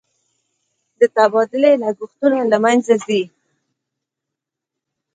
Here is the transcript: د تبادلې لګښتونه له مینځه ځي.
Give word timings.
د 0.99 1.01
تبادلې 1.15 1.73
لګښتونه 1.83 2.39
له 2.51 2.57
مینځه 2.63 2.95
ځي. 3.05 3.21